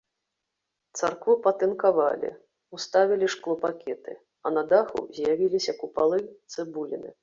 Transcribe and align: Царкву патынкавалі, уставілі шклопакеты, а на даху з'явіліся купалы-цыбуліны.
Царкву 0.99 1.35
патынкавалі, 1.45 2.29
уставілі 2.77 3.31
шклопакеты, 3.37 4.11
а 4.45 4.57
на 4.59 4.69
даху 4.75 5.09
з'явіліся 5.21 5.73
купалы-цыбуліны. 5.83 7.19